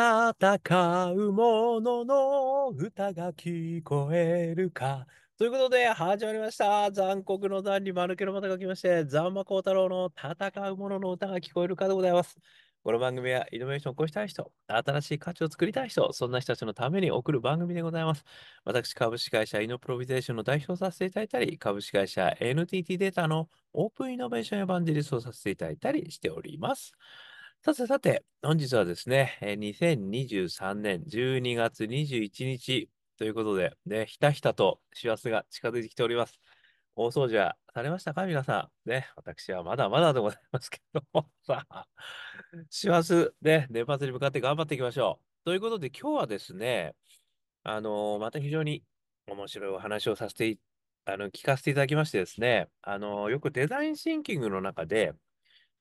[0.00, 5.06] 戦う者のの歌が聞こえるか。
[5.36, 6.90] ということで、始まりました。
[6.90, 12.38] 残酷の残に丸けのまたが来まして、ザンマコウタロウの戦う者のの歌が聞こえるかでございます。
[12.82, 18.24] この番組はイノベーションを起こしたい人、新しい価値を作りたい人、そんな人たちのために送る番組でございます。
[18.64, 26.92] 私、株式会社イノプロビゼーションの代表させていただいたり、株式会社 NTT データのオープンイノベーションエヴァンジェリストをさせていただいたりしております。
[27.62, 36.40] さてさて、本日はですね、2023年12月21日ということで、ね、ひたひたと師走が近づいてきております。
[36.96, 38.88] 大掃除はされましたか皆さん。
[38.88, 41.86] ね、私はまだまだでございますけども、 さあ、
[42.70, 45.44] 師走、ね、年末に向かって頑張っていきましょう。
[45.44, 46.94] ということで、今日はですね、
[47.62, 48.82] あのー、また非常に
[49.26, 50.56] 面白いお話をさせて
[51.04, 55.12] あの、聞かせていただきましてですね、あのー、よくデザインシンキングの中で、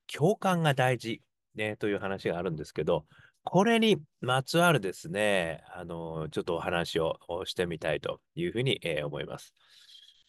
[0.07, 1.21] 共感が大事
[1.55, 3.05] ね、という話があるんですけど、
[3.43, 9.53] これにまつわるですね、あの、ちょっとお話をしてみたいというふうに、えー、思います。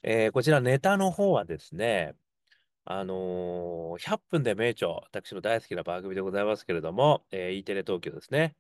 [0.03, 2.15] えー、こちらネタの方はですね、
[2.85, 8.57] あのー、100分で名著、私の大好きな番組でございますけれども、えー、E テレ東京ですね、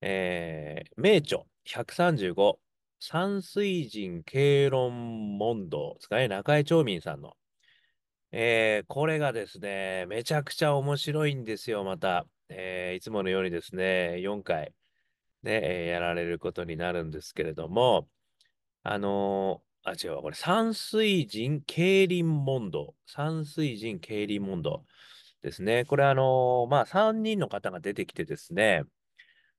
[0.00, 2.58] えー、名著135、
[3.00, 7.34] 山水人経論問答ですかね、中井長民さんの、
[8.36, 12.26] えー、これがですね、めちゃくちゃ面白いんですよ、また。
[12.48, 14.74] えー、いつものようにですね、4回、
[15.44, 18.08] ね、え、やられることになるんですけれども、
[18.82, 22.96] あのー、あ、違う、これ、山水人競輪問答。
[23.06, 24.84] 山水人競輪問答
[25.42, 25.84] ですね。
[25.84, 28.82] これ、あの、まあ、3人の方が出てきてですね、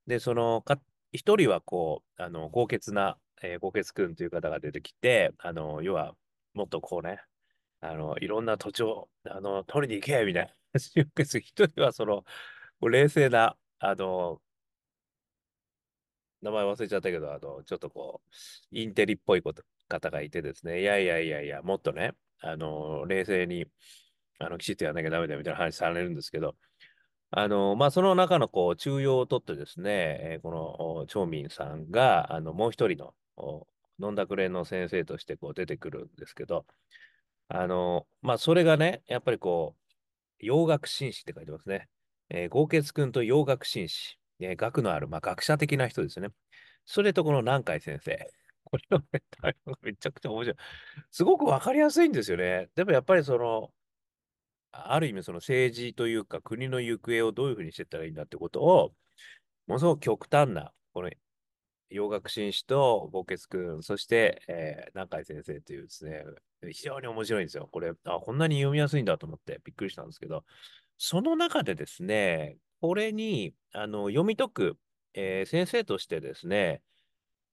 [0.06, 0.82] で、その、か、
[1.14, 6.14] 1人はこう、あの、豪傑な、えー、豪傑くんという方が出てきて、あの、要は、
[6.54, 7.22] もっとこうね、
[7.92, 10.54] あの、いろんな土地を、あの、取りに行けみたいな。
[10.76, 12.24] 話をする人は、その、
[12.82, 14.42] 冷静な、あの、
[16.42, 18.30] 名前忘れちゃったけど、あの、ちょっとこう、
[18.72, 23.66] インテリっぽいこと方がいてですね、いやいやいやいや、もっとね、あの、冷静に、
[24.40, 26.56] あの、きちっとやらなきゃダメだよみたいな話されるんですけど、
[27.32, 30.52] あの、まあ、その中の、こう、中庸をとってですね、えー、こ
[31.00, 33.68] の、長民さんが、あの、もう一人の、
[34.00, 36.66] 飲んだくれの先生として、こう、出てくるんですけど、
[37.48, 39.94] あの、まあ、それがね、やっぱりこう、
[40.40, 41.88] 洋楽紳士って書いてますね。
[42.30, 46.30] えー、豪傑君と洋楽紳士、えー、学のある、まあ、学者的な人ですね。
[46.86, 48.32] それとこの南海先生。
[48.66, 49.04] これの
[49.82, 50.58] めちゃくちゃ面白い。
[51.12, 52.70] すごくわかりやすいんですよね。
[52.76, 53.72] でもやっぱりその、
[54.72, 58.94] ある意味その政治というか国の行方をどういうふうにしていったらいいんだってことを、
[59.68, 61.10] ものすごく極端な、この
[61.90, 66.24] 洋楽紳士と豪傑君、そして、えー、南海先生というですね、
[66.72, 67.70] 非常に面白いんですよ。
[67.72, 70.44] これ、あ、こんなに読みやすいんだと思ってびっくりしたんですけど、
[70.98, 74.78] その中でですね、これにあの読み解く、
[75.14, 76.82] えー、先生としてですね、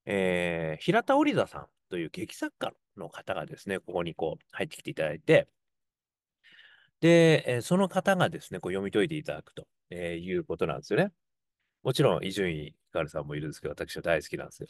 [0.07, 5.49] えー、平田織座さんという劇作家の方がですね、ここにこう入ってきていただいて、
[7.01, 11.13] で、えー、その方がですね、こう読み解いていただくと、えー、いうことなんですよね。
[11.83, 14.69] もちろん、伊集院光さんもいるんですけど、私は大好きなんですよ。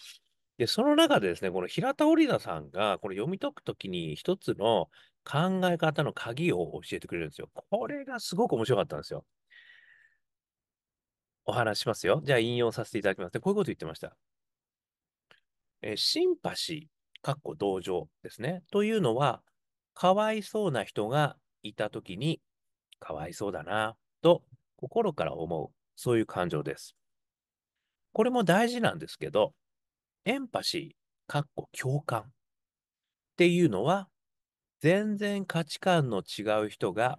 [0.58, 4.88] で、その中でですね、この平田織田さんが、これ読み解くときに一つの
[5.24, 7.48] 考え方の鍵を教えてくれるんですよ。
[7.70, 9.24] これがすごく面白かったんですよ。
[11.44, 12.20] お話しますよ。
[12.24, 13.32] じゃあ引用させていただきます。
[13.32, 14.16] でこういうこと言ってました。
[15.82, 18.62] えシンパシー、かっこ同情ですね。
[18.70, 19.42] というのは、
[19.94, 22.40] かわいそうな人がいたときに、
[23.00, 24.44] かわいそうだな、と
[24.76, 26.94] 心から思う、そういう感情です。
[28.12, 29.54] これも大事なんですけど、
[30.24, 32.24] エンパシー、かっこ共感っ
[33.36, 34.08] ていうのは、
[34.80, 37.18] 全然価値観の違う人が、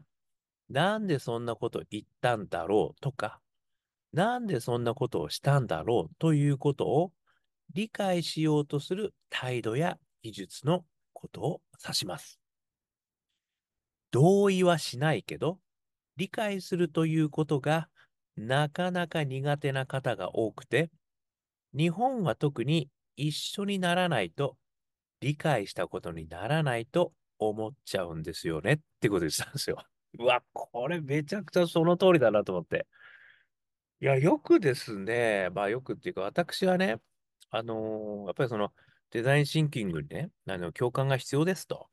[0.69, 3.39] なんでそんなこと言ったんだろうとか、
[4.11, 7.11] なんでそんなことをしたんだろうということを
[7.73, 12.39] 理解しようとする態度や技術のことを指します。
[14.11, 15.59] 同意はしないけど、
[16.15, 17.89] 理解するということが
[18.35, 20.89] なかなか苦手な方が多くて、
[21.77, 24.57] 日本は特に一緒にならないと
[25.21, 29.83] 理解したことにならないと思っちゃうんですよねってことでしたんですよ。
[30.19, 32.87] うわ、これめちゃくちゃその通りだなと思って。
[34.01, 36.99] いや、よくですね、まあよくっていうか、私はね、
[37.49, 38.73] あのー、やっぱりその
[39.11, 41.87] デザインシンキングにね、あの共感が必要ですと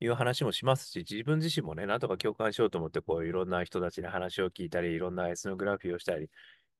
[0.00, 6.30] いう話もしますし、自分自身もね、なんとか共感しようと思って、こういろんな人たちに話を聞いたり、いろんなエスノグラフィーをしたり、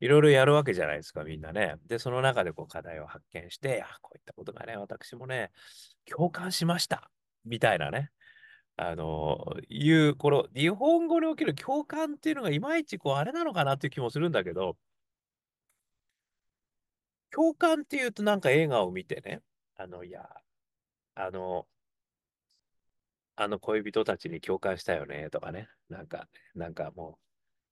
[0.00, 1.76] いろいろやるわけじゃないですか、みんなね。
[1.86, 5.50] で、その中でこう課題を発見して、あ、こういったことがね、私もね、
[6.06, 7.10] 共感しました。
[7.44, 8.10] みたいなね。
[8.76, 14.78] あの、いう、この日本語における共感っていうのがいまいちこう、あれなのかなっていう気もするんだけど、
[17.30, 19.42] 共感っていうとなんか映画を見てね、
[19.76, 20.28] あの、いや、
[21.14, 21.66] あの、
[23.42, 25.66] あの恋人たちに共感したよね、とかね。
[25.88, 27.14] なんか、なんかもう、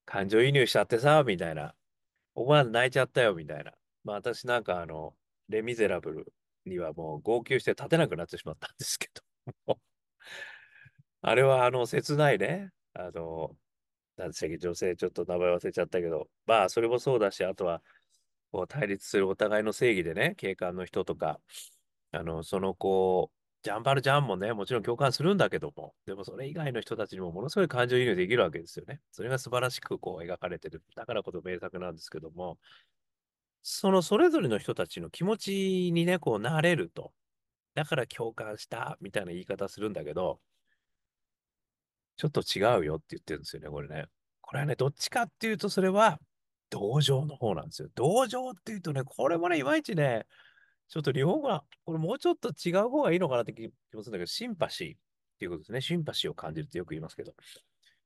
[0.06, 1.74] 感情移入しちゃってさ、みたいな。
[2.34, 3.72] 思わず泣いちゃったよ、みたいな。
[4.04, 5.14] まあ私なんかあの、
[5.50, 6.32] レ・ミゼラブル
[6.66, 9.08] にはもう号泣して立てなくなってしまったんですけ
[9.66, 9.78] ど。
[11.22, 12.70] あれはあの、切ないね。
[12.94, 13.56] あの、
[14.16, 17.82] なんでしたっけ、女性ちょっと名前忘れちゃったけど、まあそれもそうだし、あとは、
[18.52, 21.40] こう対立するお互いの正義でね、警官の人とか、
[22.12, 23.30] あの、その子、
[23.62, 29.00] ジャンバルジャンもね、もちろん共感するんだけども、でもそれ以外の人たちにもものすごい感情移入できるわけですよね。
[29.10, 30.82] それが素晴らしくこう描かれてる。
[30.94, 32.58] だからこそ名作なんですけども、
[33.62, 37.12] そのそれぞれの人たちの気持ちにね、こうなれると。
[37.74, 40.40] だから共感したみたいな言い方するんだけど、
[42.16, 44.06] ちょっと違うよって言ってるんですよね、これね。
[44.40, 46.18] これはね、どっちかっていうと、それは
[46.70, 47.88] 同情の方なんですよ。
[47.94, 50.26] 同情っていうとね、これもね、いまいちね、
[50.88, 53.62] ちょっと日本語は、これもうちょっと違う方がいいのかなって気
[53.94, 54.98] もするんだけど、シンパシーっ
[55.38, 55.80] ていうことですね。
[55.80, 57.34] シンパシーを感じるってよく言いますけど、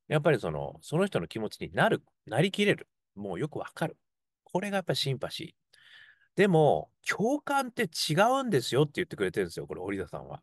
[0.07, 2.87] やっぱりその、その人の気持ちになる、なりきれる。
[3.15, 3.97] もうよくわかる。
[4.43, 5.63] これがやっぱりシンパシー。
[6.35, 10.41] でも、共感って違うんですよって言ってくれてるんですよ、これ、織田さんは。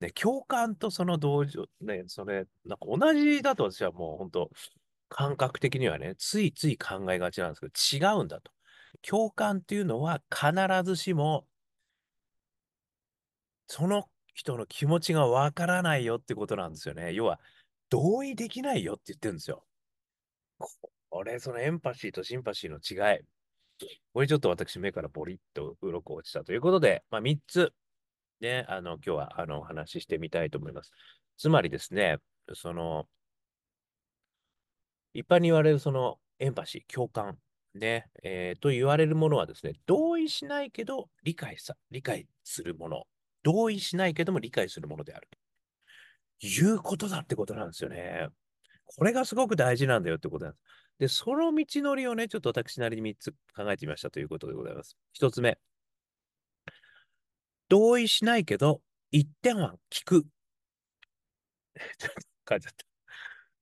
[0.00, 4.50] ね、共感とその同情、ね、それ、なんか同じだと私はもう本当、
[5.08, 8.50] 感覚的にはね、ついつい考えがちなんですけど、違うんだと。
[9.00, 10.52] 共感っていうのは必
[10.84, 11.46] ずしも、
[13.66, 17.12] その人の気持ちがわからないよってことなんですよね。
[17.14, 17.40] 要は、
[17.88, 19.64] 同意できないよって言ってるんですよ。
[21.10, 23.20] これ、そのエンパシーとシンパシーの違い。
[24.14, 27.74] これちょっと私、目からボリッと鱗落ちたということで、まあ、3つ、
[28.40, 30.92] ね、あの、今日は、あの、お話ししてみたいと思います。
[31.36, 32.18] つまりですね、
[32.54, 33.08] その、
[35.14, 37.38] 一般に言われるそのエンパシー、共感、
[37.74, 43.04] ね、えー、と言われるものはですね、同意しないけど理解さ、理解するもの。
[43.42, 45.28] 同意しないけども理解するものである。
[46.40, 48.28] ということだってことなんですよね。
[48.84, 50.62] これがすごく大事なんだよってことなんです。
[50.98, 54.96] で、その道のりをね、ちょっと私なりに3つ考えてみましたということでございます。
[55.18, 55.58] 1つ目。
[57.68, 60.26] 同意しないけど、一点は聞く。
[61.98, 62.84] ちょっと書いちゃった。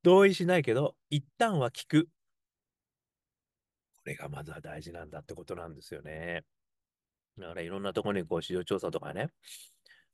[0.03, 2.09] 同意しないけど、一旦は聞く。
[4.05, 6.45] これがまずは大事なんだってことなんですよね。
[7.39, 9.29] だからいろんなところにこう市場調査とかね、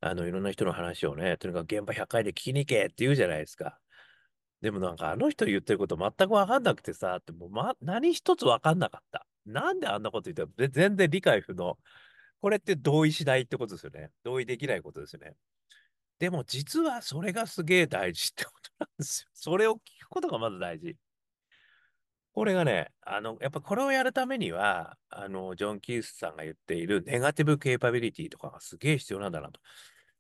[0.01, 3.79] あのいろんな人の話をね、とにかく現場100回で聞きに行けって言うじゃないですか。
[4.61, 9.27] でもなんかあの人言ってること全くわかんなくてさ、ってもう、ま、何一つわかんなかった。
[9.45, 11.79] なんであんなこと言ってる全然理解不能。
[12.41, 14.11] これって同意しないってことですよね。
[14.25, 15.35] 同意できないことですよね。
[16.19, 19.29] でも実はそれがすげえ大事ってことなんですよ。
[19.35, 20.97] それを聞くことがまず大事。
[22.37, 29.59] これがね、あの、やっぱこれをやるためには、あの、ジョン・キースさんが言っているネガティブ・ケーパビリティとかがすげえ必要なんだなと。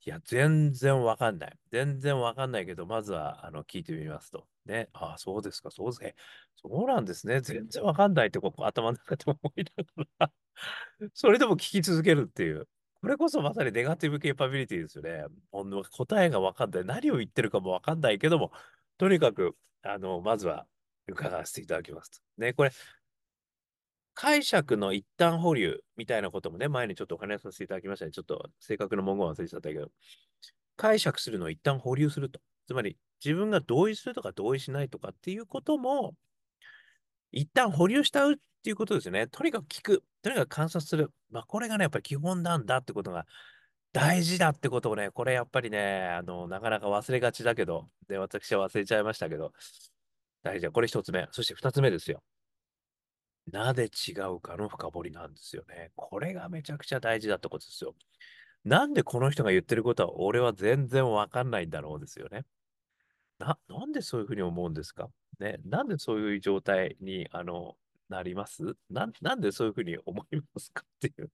[0.06, 1.58] いや、全然わかんない。
[1.70, 4.46] 全然わかんないけど、まずは、あの、聞いてみますと。
[4.64, 4.88] ね。
[4.94, 6.14] ああ、そうですか、そうですね。
[6.54, 7.42] そうなんですね。
[7.42, 10.32] 全然わかんないって、ここ頭の中で思いながら
[11.12, 12.66] それでも聞き続けるっていう。
[13.02, 15.26] これこそまさにネガティブケーパビリティですよね。
[15.90, 16.84] 答えがわかんない。
[16.86, 18.52] 何を言ってるかもわかんないけども、
[18.96, 20.66] とにかく、あの、まずは
[21.08, 22.18] 伺わせていただきますと。
[22.38, 22.70] ね、これ、
[24.14, 28.12] 解釈の一旦保留みたいなこともね、前にちょっとお話しさせていただきましたね。
[28.12, 29.90] ちょっと正確な文言忘れちゃったけど、
[30.76, 32.40] 解釈するのを一旦保留すると。
[32.66, 36.14] つまり、自分が同意するとか同意しないとかっていうことも、
[37.30, 39.26] 一旦保留したうっていうことですよね。
[39.26, 40.02] とにかく聞く。
[40.22, 41.12] とにかく観察する。
[41.30, 43.26] まあ、これがね、やっぱり基本なんだってことが
[43.92, 49.52] 大事だってことをね、これやっぱりね、あの、なかなか忘れがちだけど、で、私は忘れちゃいましたけど、
[50.46, 50.70] 大事だ。
[50.70, 51.26] これ一つ目。
[51.32, 52.22] そして二つ目ですよ。
[53.52, 55.90] なぜ違うかの深掘りなんですよね。
[55.96, 57.94] これがめちゃくちゃ大事だってことですよ。
[58.64, 62.44] なんでこの人が言ってることは俺は全然わかんないんだろうですよね。
[63.38, 65.08] な、なんでそういうふうに思うんですか？
[65.38, 65.58] ね。
[65.64, 67.76] なんでそういう状態に、あの、
[68.08, 68.76] なります？
[68.90, 70.82] ななんでそういうふうに思いますか？
[70.84, 71.30] っていう。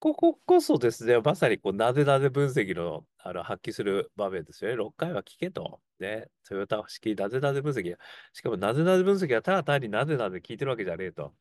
[0.00, 4.76] こここそですね、まさにこう、なぜなぜ分析のあの発揮する場面ですよね。
[4.76, 5.80] 6回は聞けと。
[5.98, 7.96] ね、トヨタ式なぜなぜ分析。
[8.32, 11.34] しかもなぜなぜ分析はただ単になぜなぜ聞いてるわけじゃねえと。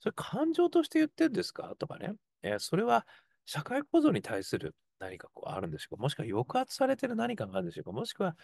[0.00, 1.74] それ感情として言ってるんですか？
[1.78, 2.14] とかね。
[2.42, 3.06] え、それは
[3.46, 6.02] 社会構造に対する何かこうあるんでしょうか？
[6.02, 7.92] もしくは抑圧されてる何かがあるんでしょうか？
[7.92, 8.36] もしくは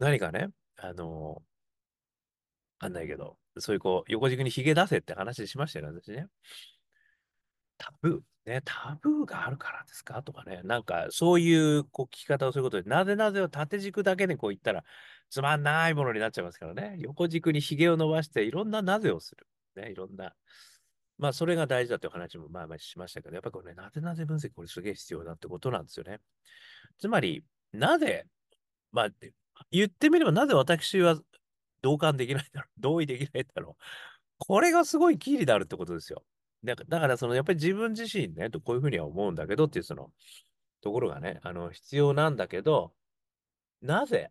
[0.00, 1.06] 何かね、あのー、
[1.36, 1.42] わ
[2.80, 6.26] かんないけど、そういうこう、横軸に髭出せって話しましたよね、私ね。
[7.82, 10.22] タブー、ね、タブーがあるからですか？
[10.22, 14.84] とかね、なんかそういうこう聞き方をすることで、なぜなぜを縦軸だけでこう言ったら、
[15.30, 19.46] つまんないものになっちゃいますからね、横軸に髭を伸ばして、いろんななぜをする。
[19.76, 20.34] ね、いろんな。
[21.18, 26.18] まあ、それが大事だという話もまあまあしましたけど、やっぱりこれね、なぜなぜ分析、これすげえ必要だってことなんですよね。
[26.98, 28.26] つまり、なぜ、
[28.90, 29.08] まあ、
[29.70, 31.18] 言ってみればなぜ私は
[31.82, 33.82] 同感できないだろう、同意できないだろう。
[34.38, 36.24] これがすごいキーになるってことですよ。
[36.64, 40.12] だから、だからその、やっぱり自分自身ね、とこういうふうには思うんだけどっていう、その、
[40.80, 42.92] ところがね、あの、必要なんだけど、
[43.82, 44.30] なぜ、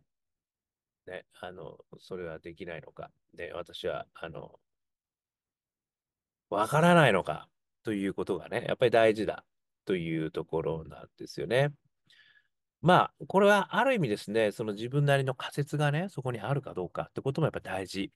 [1.06, 3.10] ね、あの、それはできないのか。
[3.34, 4.60] で、私は、あの、
[6.50, 7.48] わからないのか
[7.84, 9.44] ということがね、やっぱり大事だ
[9.84, 11.72] というところなんですよね。
[12.82, 18.10] まあ、これはある意味ですね、その自分なりの仮説がね、そこにあるかどうかってこともやっぱり大事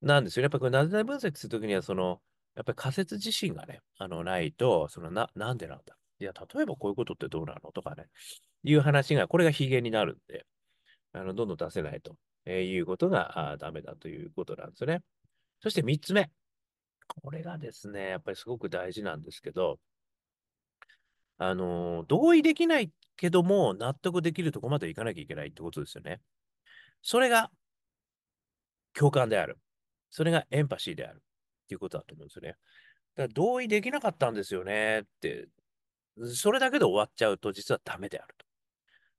[0.00, 0.44] なんですよね。
[0.44, 2.20] やっぱりこれ、なぜなぜ分析するときには、その、
[2.54, 5.96] やっぱり仮説自身がね、あの、ないと、そのな、なんでなんだ。
[6.20, 8.06] いや、例えばこういうことってどうなのとかね、
[8.62, 10.46] いう話が、これが非限になるんで、
[11.12, 15.02] あの、どんどん出せないと、えー、いうことがあダメだということなんですね。
[15.60, 16.30] そして三つ目。
[17.22, 19.78] これがですね、やっぱりすごく大事なんですけど、
[21.38, 26.20] あの、同意できないけども、納得できるとこまでいかなきゃいけないってことですよね。
[27.02, 27.50] それが
[28.94, 29.58] 共感である。
[30.10, 31.22] それがエンパシーである。
[31.64, 32.48] っていうことだと思うんですよね。
[33.16, 35.48] だから同意できなかったんですよねって、
[36.34, 38.44] それだけで終わっちゃうと実はダメであると。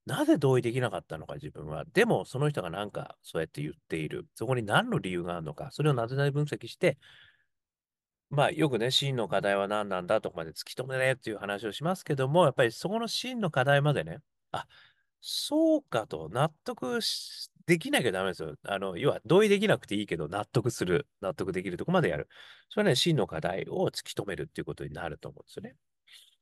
[0.06, 1.84] なぜ同意できなかったのか自分は。
[1.94, 4.28] でもその人がなんかそうやって言っている。
[4.36, 5.70] そこに何の理由があるのか。
[5.72, 6.98] それをなぜなぜ分析して、
[8.30, 14.20] まあよくね、真の課題は何なんだとかまで突き止めねっていう話をしますけども、やっぱりそこの真の課題までね、
[14.52, 14.68] あ、
[15.22, 18.56] そうかと納得しできなきゃダメですよ。
[18.64, 22.28] あの、要は同意できなくていいけど納得する、納得できるとこまでやる。
[22.70, 25.76] それはね、真の課題を突き止めるっていうことになると思うんですよね。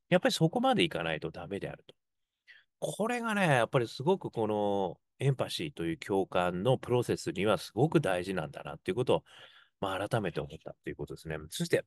[0.09, 1.95] やっぱりそこまでいかないとダメであると。
[2.79, 9.23] これがね、やっぱりすごくこのエンパシーという共感のプロセスにはすごく大事なんだなっていうことを、
[9.79, 11.37] まあ、改めて思ったっていうことですね。
[11.49, 11.85] そして、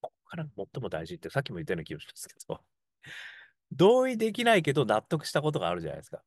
[0.00, 2.60] ここから最も大事ってさっきも言ったような気がしますけど、
[3.72, 6.22] 同意できないけど納得したことがあるじゃないですか。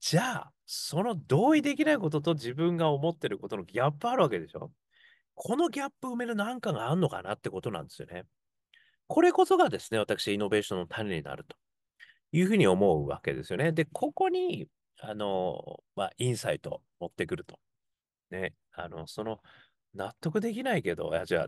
[0.00, 4.70] じゃあ、その同意できないことと自分が思ってることのギャップあるわけでしょ？
[5.34, 8.24] このギャップ埋める何かがあるのかなってことなんですよね。
[9.06, 11.56] これこそがですね、私、イノベーションの種になると
[12.32, 13.72] いうふうに思うわけですよね。
[13.72, 14.66] で、ここに、
[15.00, 17.58] あの、まあ、インサイトを持ってくると。
[18.30, 19.40] ね、あの、その、
[19.94, 21.46] 納得できないけど、いや、じゃ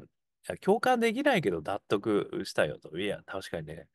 [0.48, 2.96] あ、共感できないけど納得したよと。
[2.98, 3.88] いや、確かにね、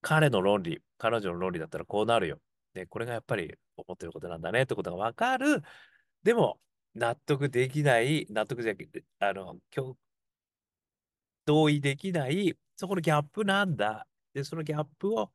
[0.00, 2.40] 彼の論理、彼女の論理だったらこうなるよ。
[2.76, 5.62] で、これがやっぱり思ってることなんだねってことがわかる。
[6.22, 6.60] でも、
[6.94, 9.56] 納得できない、納得じゃなくて、あの、
[11.46, 14.06] 同意できない、そこのギャップなんだ。
[14.34, 15.32] で、そのギャップを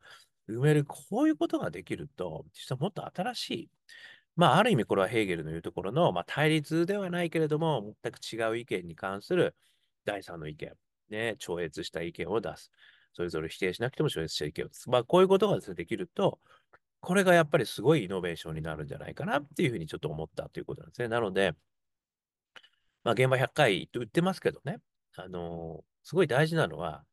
[0.48, 3.70] 埋める、こういうことができると、実はもっと新しい、
[4.36, 9.56] まあ、ある意味これはヘーゲルの言うところの、まあ、対立ではないけれども、全く違う意見に関する
[10.06, 10.72] 第三の意見、
[11.10, 12.72] ね、超越した意見を出す。
[13.14, 14.90] それぞれ否定しなくても超越した意見を出す。
[14.90, 16.40] まあ、こういうことがですね、できると、
[17.02, 21.08] これがやっぱりすごいイノベーションになるんじゃないかなっていうふうにちょっと思ったということなんですね。
[21.08, 21.54] なので、
[23.04, 24.78] まあ、現場100回と言ってますけどね、
[25.16, 27.04] あのー、すごい大事なのは、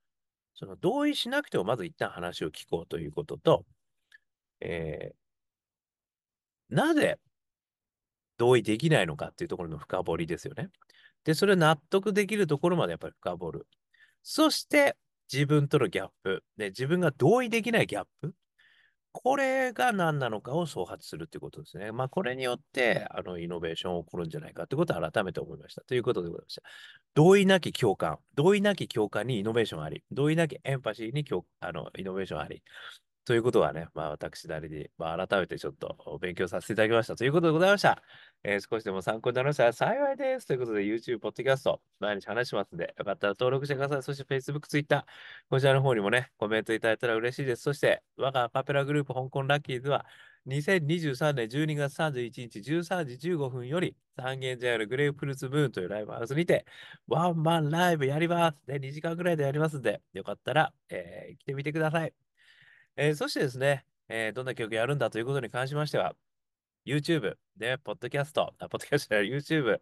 [0.54, 3.64] その同意しなくてもまず一旦話を聞こうということと、
[4.60, 7.18] えー、なぜ
[8.36, 10.68] 同意できないのかっていうところの深掘りですよね。
[11.24, 13.66] で、それを納得できるところまでやっぱり深掘る。
[14.22, 14.96] そして、
[15.32, 16.42] 自分とのギャップ。
[16.56, 18.34] で、自分が同意できないギャップ。
[19.12, 21.92] これが何なのかを創発するということですね。
[21.92, 25.82] まあ、これによって、あの、イノベーション起こるんじゃないかということを改めて思いました。
[25.82, 26.62] ということでございました。
[27.14, 28.18] 同意なき共感。
[28.34, 30.04] 同意なき共感にイノベーションあり。
[30.12, 31.24] 同意なきエンパシーに
[31.60, 32.62] あのイノベーションあり。
[33.28, 38.02] ということはね、まあ私なりに、まあ、改めてちょっと勉強させていただきましたということでございました。
[38.42, 40.46] えー、少しでも参考になりましたら幸いです。
[40.46, 44.02] ということで YouTube、Podcast、毎日話しますんで、よかったら登録してください。
[44.02, 45.04] そして Facebook、Twitter、
[45.50, 47.64] こちらの方にもね、コメントいただいたら嬉しいです。
[47.64, 50.06] そして、我がアカペラグループ香港ラッキーズは、
[50.46, 56.64] 2023年12月31日13時15分より三軒茶屋のグレープフルーツムーンというライブハウスにて
[57.06, 58.56] ワンマンライブやります。
[58.66, 62.27] で、2時間ぐらいでやりますんで、よかったら、えー、来てみてください。
[63.00, 66.16] えー、そしてですね、えー、どんな曲やるんだということに関しましては、
[66.84, 69.78] YouTube で、ポッドキャスト、ポッドキャストや YouTube、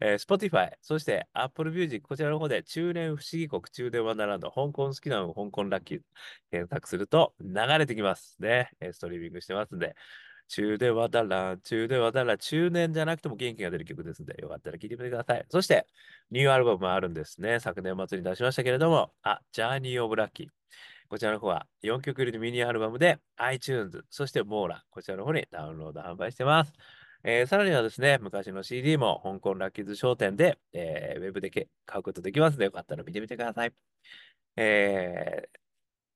[0.00, 6.00] えー、Spotify、そして Apple Music、こちらの方で中年不思議国中年ワンダーランド、香港好きなの香港ラッキー
[6.50, 8.68] 検索すると流れてきますね。
[8.92, 9.96] ストリーミングしてますんで、
[10.48, 15.46] 中年ワンダーラン、中年ワンダーラン、中年じゃなくても元気が出る曲ですんで、よかったら聴いてみてください。
[15.48, 15.86] そして、
[16.30, 17.58] ニューアルバムもあるんですね。
[17.58, 20.59] 昨年末に出しましたけれども、あ、ジャーニー・オブ・ラッキー。
[21.10, 26.72] こちらの方は4曲入りのミニアルバムで iTunes、そしてモーラ、こちらの方にダウンロード販売してます。
[27.24, 31.50] えーさらにはですね、昔の CD も香港ラッキーズ商店で、えーウェブで
[31.84, 33.72] 買うことできますので、よかったら見てみてください。
[34.56, 35.60] えー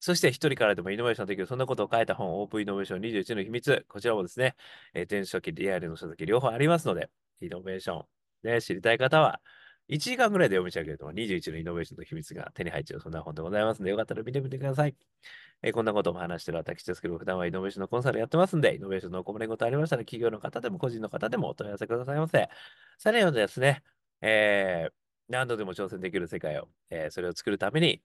[0.01, 3.87] そして一人からでもイノベーションできる、そんなことを書いた本、オープンイノベーション21の秘密。
[3.89, 4.55] こちらもですね、
[4.93, 7.11] えー電子書籍、リアルの書籍両方ありますので、
[7.41, 8.05] イノベーショ
[8.45, 9.41] ン、ね、知りたい方は、
[9.89, 14.97] 1時間ぐらいで読みちゃうけれども、21のイノベーションの秘密が手に入っちゃう、そんな本でございますので、よかったら見てみてください。
[15.63, 22.49] えーこんなことも話してる私ですけど、普段はイノベーションのコンサルやってますんで、イノベーションのお困りごとありましたら、企業の方でも個人の方でもお問い合わせくださいませ。
[22.99, 23.83] さらにはですね、
[24.21, 24.93] えー
[25.27, 28.03] 何度でも挑戦できる世界を、えーそれを作るために、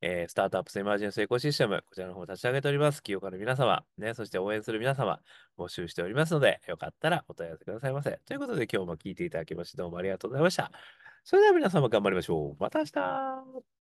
[0.00, 2.96] えースタートアップスエマージェンスエコシステム、こちらの方を立ち上げております。
[3.02, 5.20] 企業家の皆様、ね、そして応援する皆様、
[5.58, 8.18] 募集しておりますので、よかったらお問い合わせくださいませ。
[8.24, 11.03] ということで、今日も聞いていただきまして、どうもありがとうございました。
[11.24, 12.62] それでは皆様頑張りましょう。
[12.62, 13.64] また明日